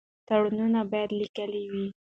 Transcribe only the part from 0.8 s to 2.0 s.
باید لیکلي وي.